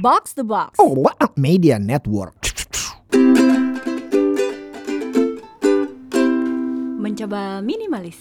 [0.00, 0.80] Box the Box.
[0.80, 2.32] Oh, what a media network.
[6.96, 8.16] Mencoba minimalis.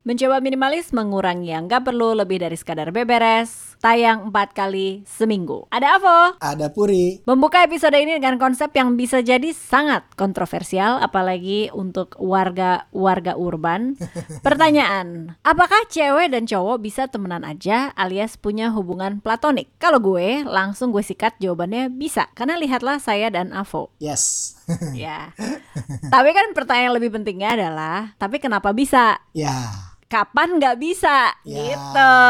[0.00, 5.68] Mencoba minimalis mengurangi yang gak perlu lebih dari sekadar beberes, tayang empat kali seminggu.
[5.68, 6.40] Ada Avo.
[6.40, 7.20] Ada Puri.
[7.28, 14.00] Membuka episode ini dengan konsep yang bisa jadi sangat kontroversial, apalagi untuk warga-warga urban.
[14.46, 19.68] Pertanyaan, apakah cewek dan cowok bisa temenan aja alias punya hubungan platonik?
[19.76, 23.92] Kalau gue, langsung gue sikat jawabannya bisa, karena lihatlah saya dan Avo.
[24.00, 24.56] Yes.
[24.96, 25.36] ya.
[26.14, 29.20] Tapi kan pertanyaan yang lebih pentingnya adalah, tapi kenapa bisa?
[29.36, 29.92] Ya.
[30.14, 31.34] Kapan nggak bisa?
[31.42, 31.74] Ya.
[31.74, 32.10] Gitu.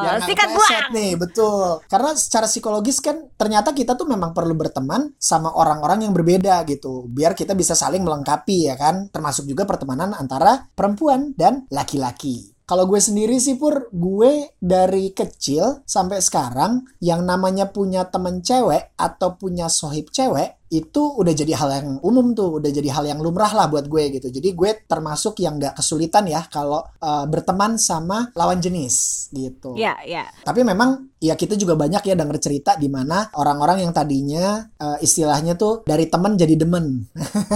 [0.00, 0.96] Ya, nggak Sikat buang.
[0.96, 1.84] nih, betul.
[1.84, 7.04] Karena secara psikologis kan ternyata kita tuh memang perlu berteman sama orang-orang yang berbeda gitu.
[7.04, 9.12] Biar kita bisa saling melengkapi ya kan.
[9.12, 12.56] Termasuk juga pertemanan antara perempuan dan laki-laki.
[12.64, 18.94] Kalau gue sendiri sih Pur, gue dari kecil sampai sekarang yang namanya punya temen cewek
[18.94, 23.18] atau punya sohib cewek itu udah jadi hal yang umum tuh, udah jadi hal yang
[23.18, 24.30] lumrah lah buat gue gitu.
[24.30, 29.74] Jadi gue termasuk yang gak kesulitan ya kalau uh, berteman sama lawan jenis gitu.
[29.74, 30.30] Ya, ya.
[30.46, 34.96] Tapi memang ya kita juga banyak ya denger cerita di mana orang-orang yang tadinya uh,
[35.04, 37.04] istilahnya tuh dari temen jadi demen.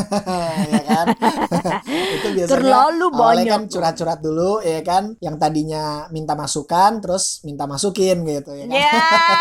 [0.72, 1.06] ya kan?
[2.20, 3.52] itu biasanya Terlalu awalnya banyak.
[3.56, 8.76] kan curhat-curhat dulu ya kan yang tadinya minta masukan terus minta masukin gitu ya kan.
[8.76, 9.00] Ya,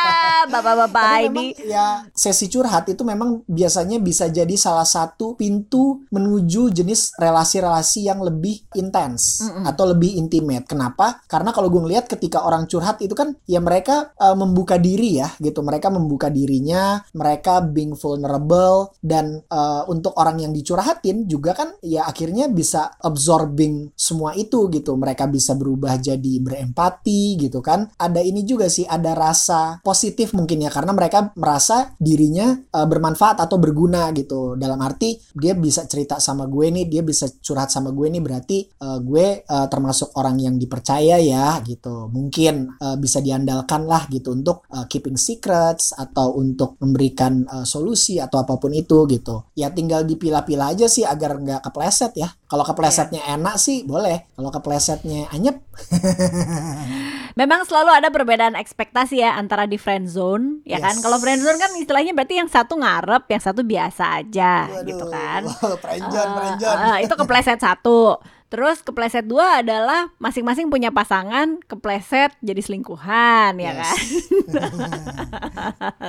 [0.56, 1.46] bapak-bapak ini.
[1.68, 8.24] ya sesi curhat itu memang biasanya bisa jadi salah satu pintu menuju jenis relasi-relasi yang
[8.24, 9.68] lebih intens Mm-mm.
[9.68, 10.64] atau lebih intimate.
[10.64, 11.20] Kenapa?
[11.28, 15.28] Karena kalau gue ngeliat ketika orang curhat itu kan ya mereka uh, membuka diri ya
[15.44, 15.60] gitu.
[15.60, 22.08] Mereka membuka dirinya, mereka being vulnerable dan uh, untuk orang yang dicurhatin juga kan ya
[22.08, 24.96] akhirnya bisa absorbing semua itu gitu.
[24.96, 27.92] Mereka bisa berubah jadi berempati gitu kan.
[28.00, 33.44] Ada ini juga sih ada rasa positif mungkin ya karena mereka merasa dirinya uh, bermanfaat
[33.44, 34.56] atau berguna gitu.
[34.56, 38.58] Dalam arti dia bisa cerita sama gue nih, dia bisa curhat sama gue nih berarti
[38.86, 42.08] uh, gue uh, termasuk orang yang dipercaya ya gitu.
[42.14, 48.22] Mungkin uh, bisa diandalkan lah gitu untuk uh, keeping secrets atau untuk memberikan uh, solusi
[48.22, 49.50] atau apa pun itu gitu.
[49.58, 52.30] Ya tinggal dipilah-pilah aja sih agar nggak kepleset ya.
[52.46, 54.30] Kalau keplesetnya enak sih boleh.
[54.38, 55.58] Kalau keplesetnya anyep
[57.34, 60.94] Memang selalu ada perbedaan ekspektasi ya antara di friend zone, ya kan?
[60.94, 61.02] Yes.
[61.02, 65.42] Kalau friend zone kan istilahnya berarti yang satu ngarep, yang satu biasa aja, gitu kan?
[65.82, 66.78] Prenjon, Eh, prenjon.
[66.78, 68.22] eh, itu kepleset satu.
[68.54, 73.82] Terus kepleset dua adalah masing-masing punya pasangan kepleset jadi selingkuhan ya Yes.
[73.82, 73.98] kan.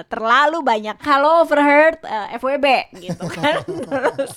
[0.13, 1.01] Terlalu banyak.
[1.01, 2.67] Kalau overheard eh, FWB
[3.01, 3.65] gitu kan.
[3.89, 4.37] Terus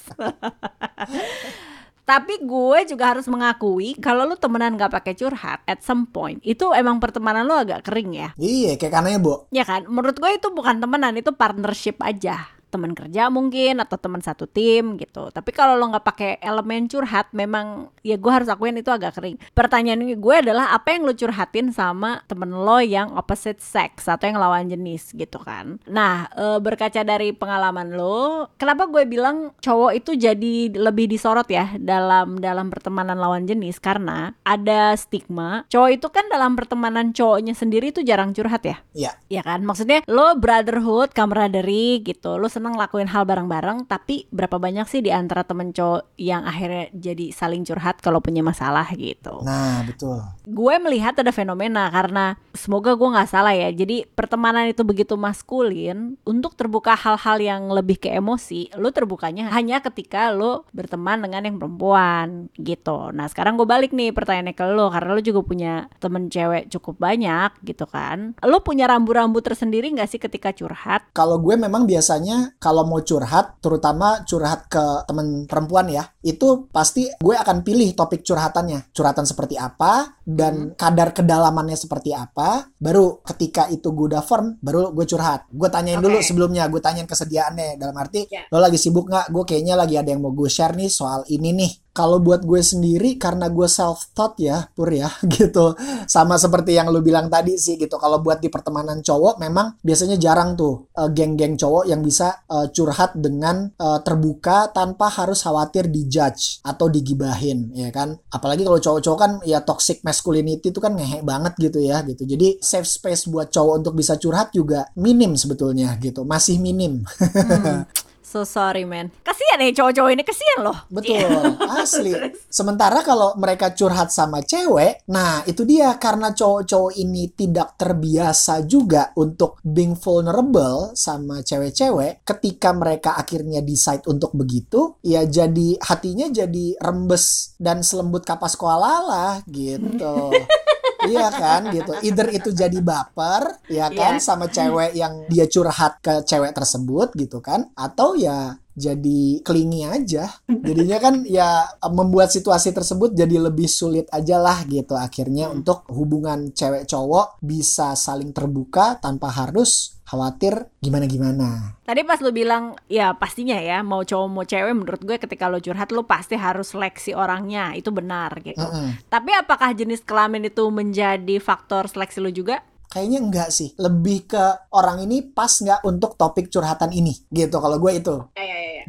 [2.07, 6.72] Tapi gue juga harus mengakui kalau lu temenan gak pakai curhat at some point itu
[6.72, 8.29] emang pertemanan lu agak kering ya.
[8.40, 9.51] Iya, kayak kanannya, Bu.
[9.51, 9.84] Ya kan?
[9.91, 12.47] Menurut gue itu bukan temenan, itu partnership aja.
[12.67, 15.31] Teman kerja mungkin atau teman satu tim gitu.
[15.31, 19.39] Tapi kalau lo nggak pakai elemen curhat, memang ya gue harus akuin itu agak kering.
[19.55, 24.39] Pertanyaan gue adalah apa yang lo curhatin sama temen lo yang opposite sex atau yang
[24.39, 25.79] lawan jenis gitu kan?
[25.88, 31.75] Nah e, berkaca dari pengalaman lo, kenapa gue bilang cowok itu jadi lebih disorot ya
[31.79, 37.89] dalam dalam pertemanan lawan jenis karena ada stigma cowok itu kan dalam pertemanan cowoknya sendiri
[37.95, 39.11] itu jarang curhat ya Iya.
[39.29, 44.90] ya kan maksudnya lo brotherhood camaraderie gitu lo seneng lakuin hal bareng-bareng tapi berapa banyak
[44.90, 49.45] sih di antara temen cowok yang akhirnya jadi saling curhat kalau punya masalah gitu?
[49.45, 50.18] Nah, betul.
[50.50, 53.69] gue melihat ada fenomena karena semoga gue nggak salah ya.
[53.69, 59.84] Jadi pertemanan itu begitu maskulin untuk terbuka hal-hal yang lebih ke emosi lo terbukanya hanya
[59.84, 63.13] ketika lo berteman dengan yang perempuan gitu.
[63.13, 66.97] Nah sekarang gue balik nih pertanyaannya ke lo karena lo juga punya temen cewek cukup
[66.97, 68.34] banyak gitu kan.
[68.41, 71.06] Lo punya rambu-rambu tersendiri nggak sih ketika curhat?
[71.13, 77.12] Kalau gue memang biasanya kalau mau curhat, terutama curhat ke temen perempuan ya, itu pasti
[77.19, 78.96] gue akan pilih topik curhatannya.
[78.96, 82.72] Curhatan seperti apa dan kadar kedalamannya seperti apa.
[82.80, 85.47] Baru ketika itu gue udah firm, baru gue curhat.
[85.52, 86.28] Gue tanyain dulu Oke.
[86.28, 87.79] sebelumnya, gue tanyain kesediaannya.
[87.79, 88.44] Dalam arti, Ya.
[88.52, 89.32] lo lagi sibuk nggak?
[89.32, 91.72] Gue kayaknya lagi ada yang mau gue share nih soal ini nih.
[91.97, 95.73] Kalau buat gue sendiri karena gue self taught ya, pur ya, gitu.
[96.05, 97.97] Sama seperti yang lu bilang tadi sih gitu.
[97.97, 102.70] Kalau buat di pertemanan cowok memang biasanya jarang tuh eh, geng-geng cowok yang bisa eh,
[102.70, 108.14] curhat dengan eh, terbuka tanpa harus khawatir dijudge atau digibahin, ya kan?
[108.29, 112.29] Apalagi kalau cowok-cowok kan ya toxic masculinity itu kan ngehe banget gitu ya, gitu.
[112.29, 117.02] Jadi safe space buat cowok untuk bisa curhat juga minim sebetulnya gitu, masih minim.
[117.02, 117.90] Hmm.
[118.28, 119.08] So sorry man.
[119.24, 120.78] Kasihan ya cowok-cowok ini kasihan loh.
[120.91, 122.12] Betul, asli.
[122.59, 129.16] Sementara kalau mereka curhat sama cewek, nah itu dia karena cowok-cowok ini tidak terbiasa juga
[129.16, 136.76] untuk being vulnerable sama cewek-cewek, ketika mereka akhirnya decide untuk begitu, ya jadi hatinya jadi
[136.84, 140.35] rembes dan selembut kapas koala lah gitu.
[141.08, 141.92] iya kan gitu.
[142.04, 144.24] Either itu jadi baper ya kan Iya.
[144.24, 150.30] sama cewek yang dia curhat ke cewek tersebut gitu kan atau ya jadi clingy aja.
[150.46, 156.54] Jadinya kan ya membuat situasi tersebut jadi lebih sulit aja lah gitu akhirnya untuk hubungan
[156.54, 161.76] cewek cowok bisa saling terbuka tanpa harus khawatir gimana-gimana.
[161.84, 165.59] Tadi pas lu bilang ya pastinya ya mau cowok mau cewek menurut gue ketika lo
[165.59, 168.64] curhat lu pasti harus seleksi orangnya itu benar gitu.
[168.64, 169.04] Mm-mm.
[169.12, 172.64] Tapi apakah jenis kelamin itu menjadi faktor seleksi lu juga?
[172.97, 173.78] Kayaknya enggak sih.
[173.78, 177.61] Lebih ke orang ini pas nggak untuk topik curhatan ini gitu.
[177.61, 178.16] Kalau gue itu.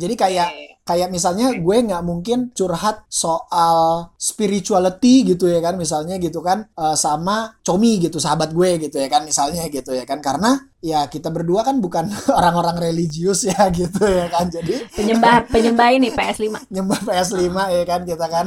[0.00, 0.48] Jadi kayak
[0.88, 5.76] kayak misalnya gue nggak mungkin curhat soal spirituality gitu ya kan.
[5.76, 10.08] Misalnya gitu kan eh, sama Comi gitu sahabat gue gitu ya kan misalnya gitu ya
[10.08, 10.24] kan.
[10.24, 12.08] Karena ya kita berdua kan bukan
[12.38, 14.48] orang-orang religius ya gitu ya kan.
[14.48, 16.48] Jadi Penyembah penyembah ini PS5.
[16.74, 17.44] nyembah PS5
[17.76, 18.46] ya kan kita kan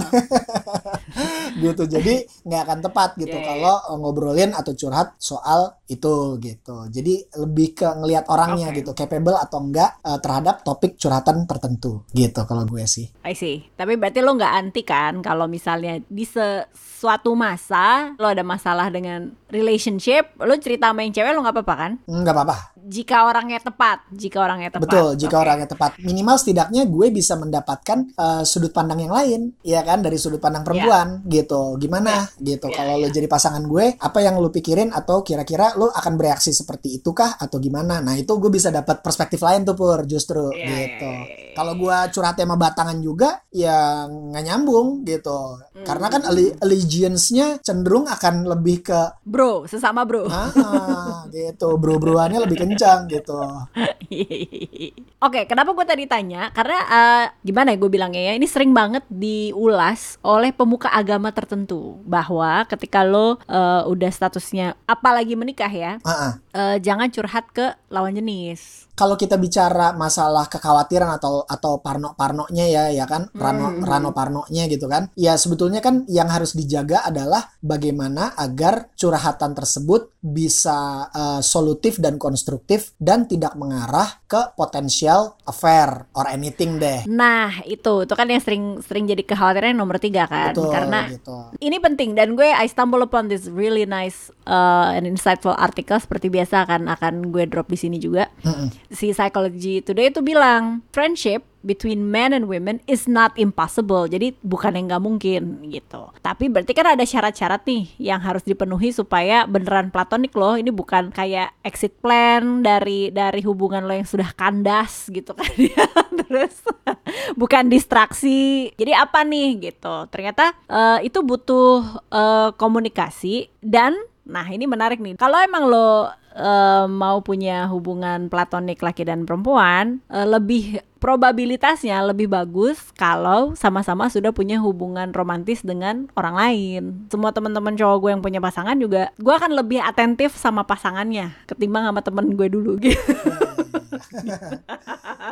[1.63, 6.39] gitu jadi nggak akan tepat gitu Iya, iya, kalau eh, ngobrolin atau curhat soal itu
[6.39, 8.83] gitu jadi lebih ke ngelihat orangnya Oke.
[8.83, 13.61] gitu capable atau enggak eh, terhadap topik curhatan tertentu gitu kalau gue sih I see.
[13.73, 18.89] Tapi berarti lo nggak anti kan kalau misalnya di se- suatu masa lo ada masalah
[18.89, 21.91] dengan relationship, lo cerita sama yang cewek lo nggak apa-apa kan?
[22.05, 24.83] nggak apa-apa Jika orangnya tepat, jika orangnya tepat.
[24.87, 25.43] betul jika Oke.
[25.43, 25.91] orangnya tepat.
[25.99, 30.01] Minimal setidaknya gue bisa mendapatkan eh, sudut pandang yang lain ya kan?
[30.01, 31.77] Dari sudut pandang perempuan gitu.
[31.77, 32.25] Gimana?
[32.35, 32.67] Gitu.
[32.67, 36.49] Ya, kalau lo jadi pasangan gue apa yang lo pikirin atau kira-kira lo akan bereaksi
[36.51, 37.99] seperti itu kah atau gimana?
[37.99, 41.05] Nah itu gue bisa dapat perspektif lain tuh pur justru Iya, gitu.
[41.05, 41.53] iya, iya, iya.
[41.53, 45.59] kalau gue curhat sama batangan juga ya nggak nyambung gitu.
[45.71, 45.85] Hmm.
[45.87, 50.25] karena kan alle- allegiance-nya cenderung akan lebih ke Bro, sesama bro.
[50.29, 51.77] ah gitu.
[51.77, 52.69] Bro-broannya lebih kencang
[53.07, 53.37] gitu
[55.25, 56.49] Oke, kenapa gue tadi tanya?
[56.51, 62.01] Karena eh, gimana ya gue bilangnya ya, ini sering banget diulas oleh pemuka agama tertentu
[62.03, 66.31] bahwa ketika lo eh, udah statusnya apalagi menikah ya, Ah, ah.
[66.53, 68.87] Eh, jangan curhat ke lawan jenis.
[68.91, 73.81] kalau kita bicara masalah kekhawatiran atau atau parno-parnonya ya ya kan rano Hmm.
[73.81, 80.13] rano parnonya gitu kan ya sebetulnya kan yang harus dijaga adalah bagaimana agar curhatan tersebut
[80.21, 87.03] bisa eh, solutif dan konstruktif dan tidak mengarah ke potensial affair or anything deh.
[87.11, 91.51] Nah itu, itu kan yang sering sering jadi kekhawatiran nomor tiga kan, betul karena gitu.
[91.59, 92.15] ini penting.
[92.15, 95.99] Dan gue I stumble upon this really nice uh, and insightful article.
[95.99, 98.31] Seperti biasa akan akan gue drop di sini juga.
[98.47, 98.71] Mm-mm.
[98.87, 104.09] Si Psychology Today itu bilang friendship between men and women is not impossible.
[104.09, 106.09] Jadi bukan yang nggak mungkin gitu.
[106.21, 110.57] Tapi berarti kan ada syarat-syarat nih yang harus dipenuhi supaya beneran platonik loh.
[110.57, 115.85] Ini bukan kayak exit plan dari dari hubungan lo yang sudah kandas gitu kan ya.
[116.25, 116.61] Terus
[117.41, 118.69] bukan distraksi.
[118.75, 120.09] Jadi apa nih gitu.
[120.09, 125.17] Ternyata eh, itu butuh eh, komunikasi dan nah ini menarik nih.
[125.17, 132.29] Kalau emang lo eh, mau punya hubungan platonik laki dan perempuan, eh, lebih probabilitasnya lebih
[132.29, 136.83] bagus kalau sama-sama sudah punya hubungan romantis dengan orang lain.
[137.09, 141.89] Semua teman-teman cowok gue yang punya pasangan juga, gue akan lebih atentif sama pasangannya ketimbang
[141.89, 143.01] sama temen gue dulu gitu.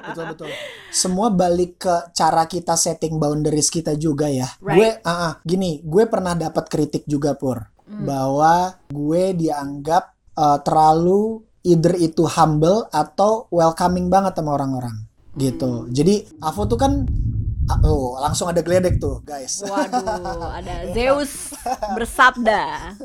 [0.10, 0.50] betul betul
[0.90, 4.76] semua balik ke cara kita setting boundaries kita juga ya Right.
[4.76, 11.44] gue ah ah, gini gue pernah dapat kritik juga pur bahwa gue dianggap eh, terlalu
[11.68, 14.96] either itu humble atau welcoming banget sama orang-orang.
[15.36, 15.92] Gitu.
[15.92, 17.04] Jadi Avo tuh kan
[17.86, 19.62] oh langsung ada geledek tuh guys.
[19.62, 21.54] Waduh, ada Zeus
[21.94, 22.96] bersabda.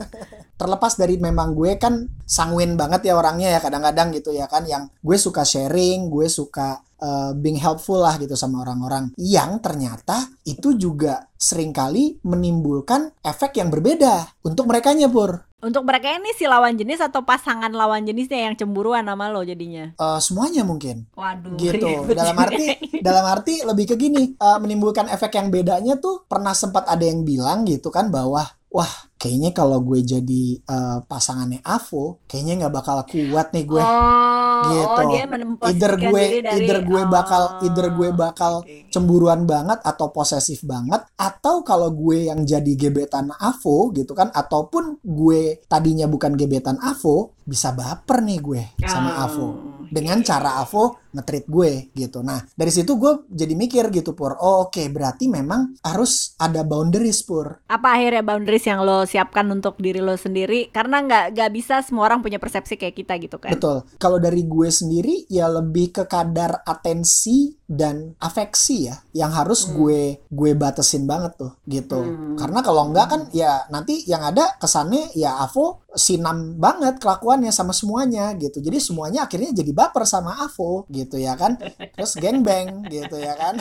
[0.54, 4.86] terlepas dari memang gue kan sanguin banget ya orangnya ya kadang-kadang gitu ya kan yang
[5.02, 9.12] gue suka sharing gue suka uh, being helpful lah gitu sama orang-orang.
[9.20, 16.12] Yang ternyata itu juga sering kali menimbulkan efek yang berbeda untuk mereka pur Untuk mereka
[16.12, 19.96] ini si lawan jenis atau pasangan lawan jenisnya yang cemburuan sama lo jadinya?
[19.96, 21.56] Uh, semuanya mungkin Waduh.
[21.56, 26.52] gitu dalam arti dalam arti lebih ke gini uh, menimbulkan efek yang bedanya tuh pernah
[26.52, 28.92] sempat ada yang bilang gitu kan bahwa wah
[29.24, 34.84] kayaknya kalau gue jadi uh, pasangannya Avo kayaknya nggak bakal kuat nih gue Oh, gitu.
[34.86, 35.24] oh dia
[35.66, 38.88] either gue dari- either gue bakal Oh, either gue bakal oke.
[38.88, 45.00] cemburuan banget atau posesif banget atau kalau gue yang jadi gebetan Avo gitu kan ataupun
[45.00, 49.46] gue tadinya bukan gebetan Avo bisa baper nih gue sama Oh, Avo
[49.86, 52.20] dengan cara Avo ngetreat gue gitu.
[52.20, 54.34] Nah dari situ gue jadi mikir gitu pur.
[54.42, 57.62] Oh oke okay, berarti memang harus ada boundaries pur.
[57.70, 60.68] Apa akhirnya boundaries yang lo siapkan untuk diri lo sendiri?
[60.74, 63.54] Karena nggak nggak bisa semua orang punya persepsi kayak kita gitu kan?
[63.54, 63.86] Betul.
[63.96, 69.72] Kalau dari gue sendiri ya lebih ke kadar atensi dan afeksi ya yang harus hmm.
[69.78, 72.02] gue gue batasin banget tuh gitu.
[72.02, 72.36] Hmm.
[72.36, 77.70] Karena kalau enggak kan ya nanti yang ada kesannya ya Avo sinam banget kelakuannya sama
[77.70, 81.60] semuanya gitu jadi semuanya akhirnya jadi baper sama Avo gitu ya kan?
[81.92, 83.60] Terus geng bang gitu ya kan?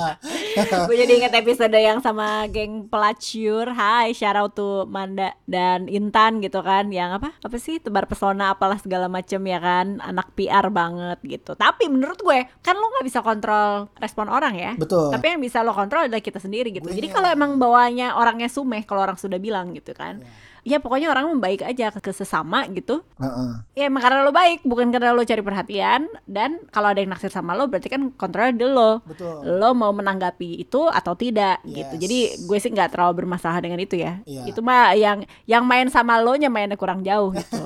[0.90, 3.70] Gue jadi inget episode yang sama geng pelacur.
[3.70, 7.36] Hai shout out to Manda dan Intan gitu kan yang apa?
[7.38, 7.78] Apa sih?
[7.78, 10.00] Tebar pesona apalah segala macem ya kan?
[10.02, 11.54] Anak PR banget gitu.
[11.54, 14.72] Tapi menurut gue kan lo nggak bisa kontrol respon orang ya.
[14.74, 15.14] Betul.
[15.14, 16.88] Tapi yang bisa lo kontrol adalah kita sendiri gitu.
[16.88, 20.18] Gue jadi kalau emang bawanya orangnya sumeh kalau orang sudah bilang gitu kan.
[20.20, 23.62] Yeah ya pokoknya orang membaik aja ke sesama gitu uh-uh.
[23.78, 27.30] ya emang karena lo baik bukan karena lo cari perhatian dan kalau ada yang naksir
[27.30, 29.46] sama lo berarti kan kontrol di lo Betul.
[29.46, 31.86] lo mau menanggapi itu atau tidak yes.
[31.86, 32.18] gitu jadi
[32.50, 34.42] gue sih nggak terlalu bermasalah dengan itu ya yeah.
[34.42, 37.62] itu mah yang yang main sama lo nya mainnya kurang jauh gitu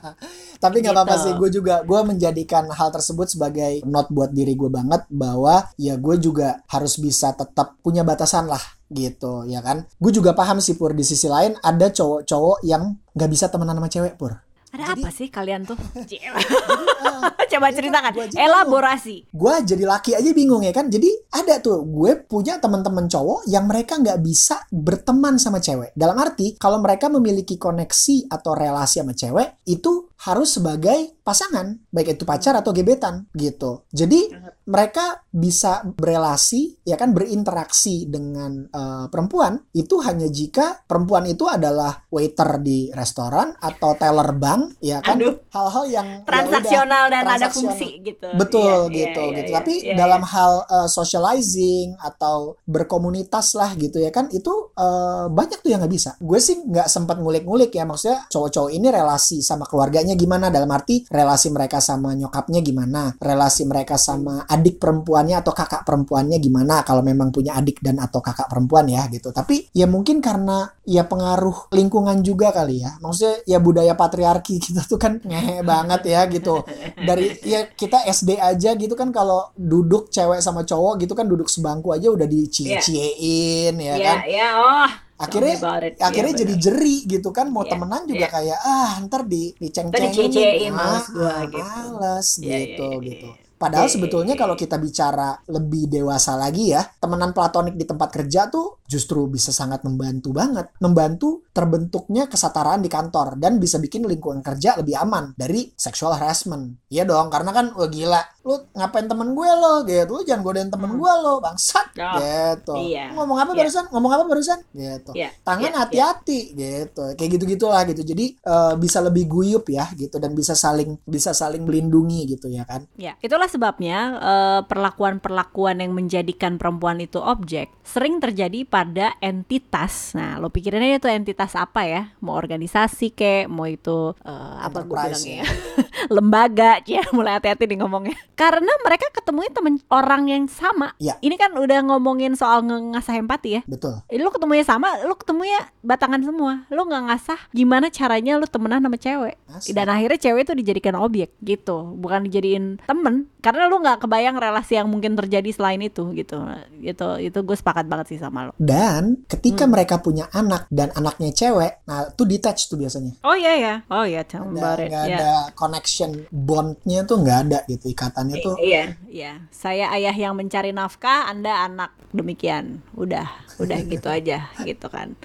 [0.64, 1.04] tapi nggak gitu.
[1.04, 5.68] apa-apa sih gue juga gue menjadikan hal tersebut sebagai not buat diri gue banget bahwa
[5.76, 10.58] ya gue juga harus bisa tetap punya batasan lah gitu ya kan gue juga paham
[10.58, 14.34] sih pur di sisi lain ada cowok-cowok yang nggak bisa temenan sama cewek pur
[14.70, 15.74] ada jadi, apa sih kalian tuh?
[15.98, 18.30] uh, Coba ceritakan.
[18.30, 19.26] Elaborasi.
[19.34, 20.86] Gue jadi laki aja bingung ya kan.
[20.86, 25.90] Jadi ada tuh gue punya teman-teman cowok yang mereka nggak bisa berteman sama cewek.
[25.98, 32.18] Dalam arti kalau mereka memiliki koneksi atau relasi sama cewek itu harus sebagai pasangan, baik
[32.18, 33.88] itu pacar atau gebetan gitu.
[33.88, 34.28] Jadi
[34.68, 42.04] mereka bisa berelasi, ya kan berinteraksi dengan uh, perempuan itu hanya jika perempuan itu adalah
[42.12, 45.18] waiter di restoran atau teller bank, ya kan
[45.54, 47.46] hal-hal yang ya transaksional ya dan transaksional.
[47.46, 48.28] ada fungsi gitu.
[48.36, 49.50] Betul yeah, gitu yeah, gitu.
[49.56, 55.70] Tapi dalam hal uh, socializing atau berkomunitas lah gitu ya kan itu uh, banyak tuh
[55.72, 56.14] yang nggak bisa.
[56.20, 60.70] Gue sih nggak sempat ngulik-ngulik ya maksudnya cowok-cowok ini relasi sama keluarganya keluarganya gimana dalam
[60.74, 66.82] arti relasi mereka sama nyokapnya gimana relasi mereka sama adik perempuannya atau kakak perempuannya gimana
[66.82, 69.30] kalau memang punya adik dan atau kakak perempuan ya gitu.
[69.30, 72.98] Tapi ya mungkin karena ya pengaruh lingkungan juga kali ya.
[72.98, 76.66] Maksudnya ya budaya patriarki kita tuh kan ngehe banget ya gitu.
[76.98, 81.46] Dari ya kita SD aja gitu kan kalau duduk cewek sama cowok gitu kan duduk
[81.46, 84.18] sebangku aja udah dicie-ciein ya yeah, kan.
[84.26, 84.90] yeah, oh
[85.20, 85.56] akhirnya
[86.00, 88.32] akhirnya yeah, jadi jeri gitu kan mau yeah, temenan juga yeah.
[88.32, 91.60] kayak ah ntar di diceng-cengin ah, ah, gitu.
[91.60, 96.80] males yeah, gitu yeah, yeah, gitu Padahal sebetulnya kalau kita bicara lebih dewasa lagi ya,
[96.96, 100.74] temenan platonik di tempat kerja tuh justru bisa sangat membantu banget.
[100.82, 106.82] Membantu terbentuknya kesetaraan di kantor dan bisa bikin lingkungan kerja lebih aman dari sexual harassment.
[106.90, 110.70] Iya dong, karena kan wah gila, lu ngapain temen gue lo gitu, lu jangan godain
[110.70, 110.98] temen hmm.
[110.98, 112.74] gue lo, bangsat oh, gitu.
[112.90, 113.14] Iya.
[113.14, 113.58] Ngomong apa yeah.
[113.62, 113.84] barusan?
[113.94, 114.58] Ngomong apa barusan?
[114.74, 115.12] Gitu.
[115.14, 115.30] Yeah.
[115.46, 116.86] Tangan iya, hati-hati yeah.
[116.86, 117.02] gitu.
[117.14, 118.02] Kayak gitu-gitulah gitu.
[118.02, 122.66] Jadi uh, bisa lebih guyup ya gitu dan bisa saling bisa saling melindungi gitu ya
[122.66, 122.90] kan.
[122.98, 128.79] Ya, itulah sebabnya uh, perlakuan-perlakuan yang menjadikan perempuan itu objek sering terjadi pada
[129.20, 130.14] entitas.
[130.16, 132.12] Nah, lo pikirinnya itu entitas apa ya?
[132.22, 135.46] Mau organisasi kek, mau itu uh, apa gue bilangnya ya?
[136.16, 138.16] lembaga, ya mulai hati-hati nih ngomongnya.
[138.34, 140.92] Karena mereka ketemunya temen orang yang sama.
[140.96, 141.16] Ya.
[141.20, 143.62] Ini kan udah ngomongin soal ngasah empati ya.
[143.66, 144.00] Betul.
[144.08, 146.64] Ini lo ketemunya sama, lo ketemunya batangan semua.
[146.72, 149.36] Lo nggak ngasah gimana caranya lo temenan sama cewek.
[149.50, 149.72] Asli.
[149.76, 153.28] Dan akhirnya cewek itu dijadikan objek gitu, bukan dijadiin temen.
[153.40, 156.40] Karena lo nggak kebayang relasi yang mungkin terjadi selain itu gitu
[156.80, 159.72] gitu itu gue sepakat banget sih sama lo dan ketika hmm.
[159.74, 163.18] mereka punya anak dan anaknya cewek nah itu detach tuh biasanya.
[163.26, 165.04] Oh iya ya oh iya tell nggak yeah.
[165.10, 168.54] ada connection bondnya tuh nggak ada gitu ikatannya tuh.
[168.62, 168.94] iya.
[169.10, 169.32] Iya.
[169.50, 171.90] Saya ayah yang mencari nafkah anda anak.
[172.14, 172.78] Demikian.
[172.94, 173.26] Udah.
[173.58, 175.18] Udah gitu aja gitu kan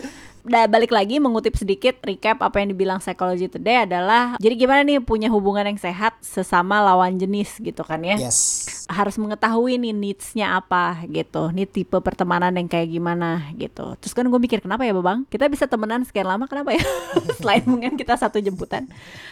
[0.45, 5.01] da, balik lagi mengutip sedikit recap apa yang dibilang Psychology Today adalah jadi gimana nih
[5.01, 8.15] punya hubungan yang sehat sesama lawan jenis gitu kan ya.
[8.21, 8.69] Yes.
[8.85, 11.49] Harus mengetahui nih needs-nya apa gitu.
[11.49, 13.97] Nih tipe pertemanan yang kayak gimana gitu.
[13.97, 15.25] Terus kan gue mikir kenapa ya Babang?
[15.27, 16.85] Kita bisa temenan sekian lama kenapa ya?
[17.41, 18.85] Selain mungkin kita satu jemputan.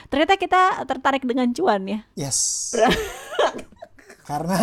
[0.10, 2.00] Ternyata kita tertarik dengan cuan ya.
[2.18, 2.74] Yes.
[4.24, 4.58] Karena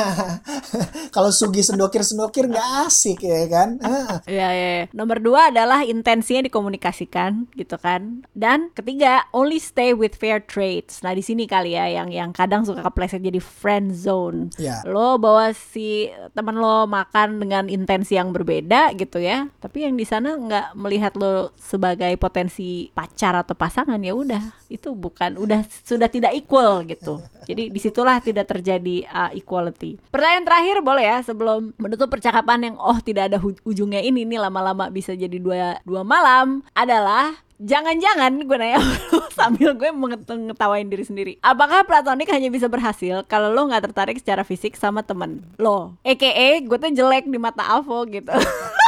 [1.15, 3.71] kalau Sugi sendokir-sendokir nggak asik ya kan.
[4.31, 4.85] Iya, iya.
[4.95, 8.23] Nomor dua adalah intensinya dikomunikasikan gitu kan.
[8.33, 11.03] Dan ketiga, only stay with fair trades.
[11.03, 14.55] Nah di sini kali ya yang yang kadang suka kepleset jadi friend zone.
[14.57, 14.83] Ya.
[14.87, 19.51] Lo bawa si teman lo makan dengan intensi yang berbeda gitu ya.
[19.59, 24.95] Tapi yang di sana nggak melihat lo sebagai potensi pacar atau pasangan ya udah itu
[24.95, 27.19] bukan udah sudah tidak equal gitu.
[27.51, 29.99] Jadi di situlah tidak terjadi uh, equality.
[30.15, 34.87] Pertanyaan terakhir boleh ya sebelum menutup percakapan yang oh tidak ada ujungnya ini nih lama-lama
[34.87, 38.81] bisa jadi dua dua malam adalah Jangan-jangan gue nanya
[39.37, 41.33] sambil gue menget- ngetawain diri sendiri.
[41.45, 45.93] Apakah platonik hanya bisa berhasil kalau lo nggak tertarik secara fisik sama temen lo?
[46.01, 48.33] EKE gue tuh jelek di mata Avo gitu.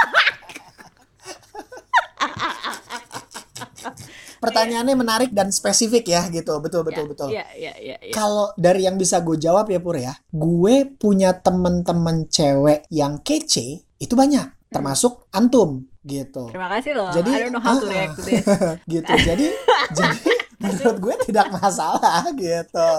[4.43, 6.59] Pertanyaannya menarik dan spesifik ya gitu.
[6.59, 7.29] Betul betul Ya, betul.
[7.31, 7.97] Iya, iya, iya.
[8.03, 8.13] iya.
[8.13, 13.87] Kalau dari yang bisa gue jawab ya Pur ya, gue punya temen-temen cewek yang kece
[14.03, 16.51] itu banyak, termasuk antum gitu.
[16.51, 17.15] Terima kasih loh.
[17.15, 18.43] Jadi, I don't know how to react to this.
[18.99, 19.13] gitu.
[19.15, 19.47] Jadi
[19.99, 22.91] jadi menurut gue tidak masalah gitu.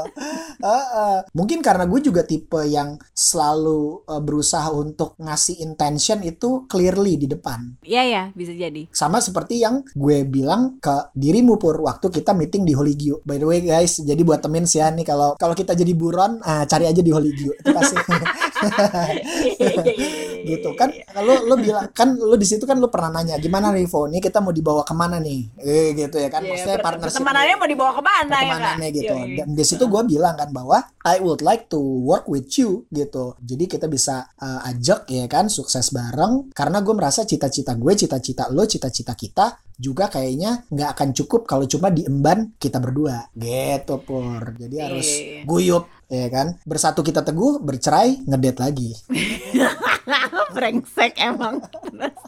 [0.62, 1.18] Heeh.
[1.34, 7.28] Mungkin karena gue juga tipe yang selalu eh, berusaha untuk ngasih intention itu clearly di
[7.32, 7.80] depan.
[7.84, 8.88] Iya ya, bisa jadi.
[8.92, 13.24] Sama seperti yang gue bilang ke dirimu pur waktu kita meeting di Holigio.
[13.24, 16.44] By the way guys, jadi buat temen sih ya nih kalau kalau kita jadi buron,
[16.44, 17.56] ah, cari aja di Holigio.
[17.56, 17.96] Itu pasti
[20.52, 20.90] gitu kan.
[20.92, 24.40] Kalau lo bilang kan lo di situ kan lo pernah nanya gimana Rivo, nih kita
[24.44, 25.42] mau dibawa ke mana nih?
[25.60, 26.44] Eh gitu ya kan.
[26.44, 27.24] Iya, Maksudnya partnership.
[27.56, 28.98] Mau dibawa ke mana ya pertemanannya Kak?
[28.98, 29.14] gitu.
[29.14, 29.38] Iya, iya.
[29.44, 33.36] Dan di situ gue bilang kan bahwa I would like to work with you gitu.
[33.40, 38.52] Jadi kita bisa uh, ajak ya kan sukses bareng karena gue merasa cita-cita gue, cita-cita
[38.52, 44.54] lo, cita-cita kita juga kayaknya nggak akan cukup kalau cuma diemban kita berdua gitu pur.
[44.54, 45.44] Jadi harus Iya.
[45.50, 45.84] guyup
[46.16, 46.48] ya kan.
[46.62, 48.94] Bersatu kita teguh, bercerai ngedet lagi.
[50.54, 51.64] brengsek emang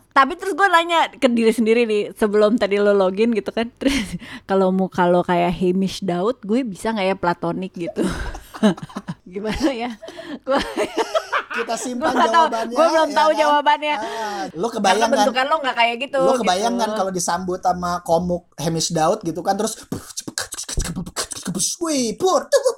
[0.10, 4.18] tapi terus gue nanya ke diri sendiri nih sebelum tadi lo login gitu kan terus
[4.44, 8.02] kalau muka lo kayak Hamish Daud gue bisa nggak ya platonik gitu
[9.30, 9.92] gimana ya
[10.42, 10.62] gue
[11.56, 12.76] Kita simpan Gua jawabannya.
[12.76, 13.40] gua belum ya tahu kan?
[13.40, 13.96] jawabannya.
[13.96, 15.16] Ah, lo kebayang kan?
[15.16, 16.82] bentukan lo nggak kayak gitu Lo kebayang gitu.
[16.84, 19.80] kan kalau disambut sama komuk Hamish Daud gitu kan terus
[21.80, 22.72] Wih, pur, tunggu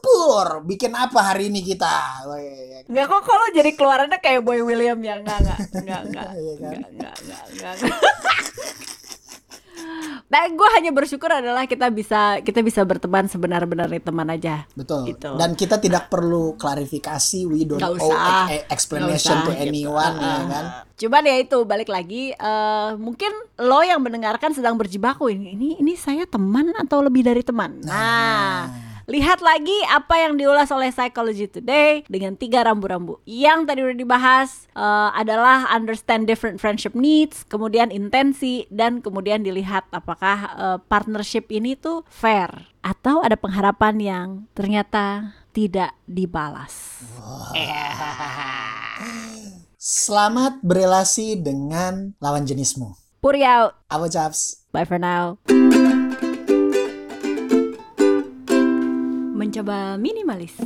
[0.63, 2.25] Bikin apa hari ini kita?
[2.25, 6.53] Wih, Nggak kok kalau jadi keluarannya kayak Boy William ya nggak nggak nggak nggak Iya
[6.57, 6.79] kan?
[6.89, 7.75] nggak.
[10.27, 14.67] Nah, gue hanya bersyukur adalah kita bisa kita bisa berteman sebenar-benarnya teman aja.
[14.73, 15.07] Betul.
[15.07, 15.31] Gitu.
[15.33, 17.39] Dan kita tidak perlu klarifikasi.
[17.45, 18.49] We don't Nggak owe usah.
[18.49, 19.67] e- e- explanation Nggak to usah, gitu.
[19.69, 20.41] anyone ya Uh-uh.
[20.49, 20.65] kan.
[20.97, 25.93] Cuman ya itu balik lagi eh, mungkin lo yang mendengarkan sedang berjibaku ini ini ini
[25.93, 27.79] saya teman atau lebih dari teman.
[27.85, 28.67] Nah,
[29.07, 33.23] lihat lagi apa yang diulas oleh Psychology Today dengan tiga rambu-rambu.
[33.23, 39.87] Yang tadi udah dibahas eh, adalah understand different friendship needs, kemudian intensi dan kemudian dilihat
[39.95, 42.51] apakah eh, partnership ini tuh fair
[42.83, 47.01] atau ada pengharapan yang ternyata tidak dibalas.
[49.79, 52.93] Selamat berelasi dengan lawan jenismu.
[53.23, 53.73] Puri out.
[53.87, 54.67] Apa Chaps?
[54.75, 55.39] Bye for now.
[59.37, 60.57] Mencoba minimalis.